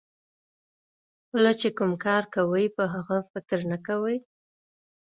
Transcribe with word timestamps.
کله 1.31 1.51
چې 1.59 1.69
کوم 1.77 1.91
کار 2.05 2.23
کوئ 2.35 2.65
په 2.75 2.83
هغه 2.93 3.17
فکر 3.31 3.59
نه 3.71 3.77
کوئ. 3.87 4.17